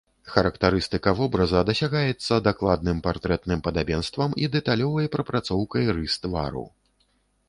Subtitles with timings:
[0.35, 6.65] Характарыстыка вобраза дасягаецца дакладным партрэтным падабенствам і дэталёвай прапрацоўкай рыс твару.